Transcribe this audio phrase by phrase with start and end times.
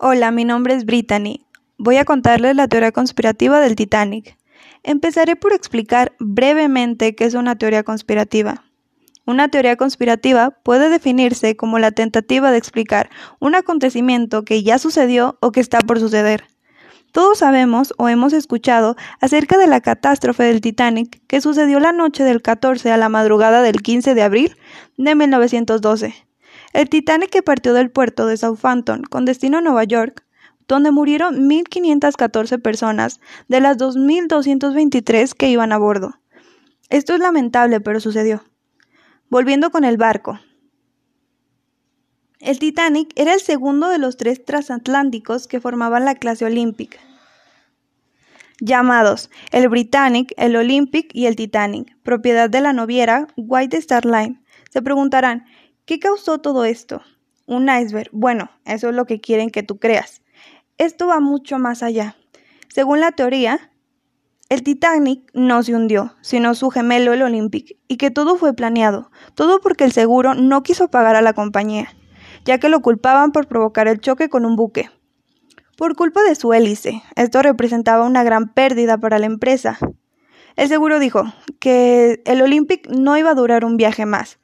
[0.00, 1.44] Hola, mi nombre es Brittany.
[1.76, 4.38] Voy a contarles la teoría conspirativa del Titanic.
[4.84, 8.62] Empezaré por explicar brevemente qué es una teoría conspirativa.
[9.26, 15.36] Una teoría conspirativa puede definirse como la tentativa de explicar un acontecimiento que ya sucedió
[15.40, 16.44] o que está por suceder.
[17.10, 22.22] Todos sabemos o hemos escuchado acerca de la catástrofe del Titanic que sucedió la noche
[22.22, 24.56] del 14 a la madrugada del 15 de abril
[24.96, 26.27] de 1912.
[26.72, 30.24] El Titanic que partió del puerto de Southampton con destino a Nueva York,
[30.66, 36.14] donde murieron 1.514 personas de las 2.223 que iban a bordo.
[36.90, 38.44] Esto es lamentable, pero sucedió.
[39.30, 40.38] Volviendo con el barco.
[42.40, 47.00] El Titanic era el segundo de los tres transatlánticos que formaban la clase Olympic,
[48.60, 54.40] llamados el Britannic, el Olympic y el Titanic, propiedad de la noviera White Star Line.
[54.70, 55.46] Se preguntarán,
[55.88, 57.00] ¿Qué causó todo esto?
[57.46, 58.10] Un iceberg.
[58.12, 60.20] Bueno, eso es lo que quieren que tú creas.
[60.76, 62.14] Esto va mucho más allá.
[62.68, 63.72] Según la teoría,
[64.50, 69.10] el Titanic no se hundió, sino su gemelo el Olympic, y que todo fue planeado,
[69.34, 71.88] todo porque el seguro no quiso pagar a la compañía,
[72.44, 74.90] ya que lo culpaban por provocar el choque con un buque.
[75.78, 79.78] Por culpa de su hélice, esto representaba una gran pérdida para la empresa.
[80.54, 81.24] El seguro dijo
[81.60, 84.38] que el Olympic no iba a durar un viaje más,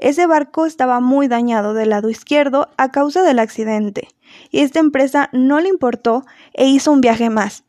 [0.00, 4.08] ese barco estaba muy dañado del lado izquierdo a causa del accidente,
[4.50, 7.64] y esta empresa no le importó e hizo un viaje más.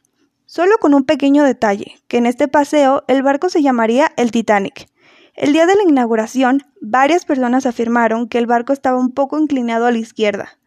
[0.46, 4.88] Solo con un pequeño detalle, que en este paseo el barco se llamaría el Titanic.
[5.36, 9.86] El día de la inauguración, varias personas afirmaron que el barco estaba un poco inclinado
[9.86, 10.58] a la izquierda,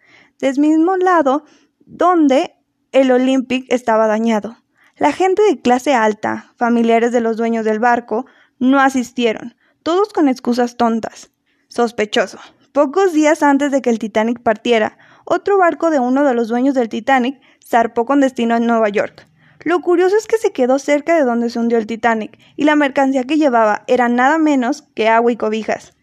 [0.41, 1.45] del mismo lado
[1.87, 2.55] donde
[2.93, 4.59] el Olympic estaba dañado.
[4.99, 8.27] La gente de clase alta, familiares de los dueños del barco,
[8.59, 11.31] no asistieron, todos con excusas tontas.
[11.75, 12.39] Sospechoso.
[12.71, 16.73] Pocos días antes de que el Titanic partiera, otro barco de uno de los dueños
[16.73, 19.27] del Titanic zarpó con destino a Nueva York.
[19.65, 22.77] Lo curioso es que se quedó cerca de donde se hundió el Titanic y la
[22.77, 25.97] mercancía que llevaba era nada menos que agua y cobijas.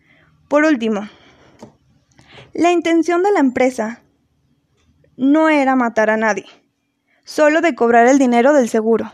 [0.49, 1.07] Por último,
[2.53, 4.01] la intención de la empresa
[5.15, 6.47] no era matar a nadie,
[7.23, 9.13] solo de cobrar el dinero del seguro.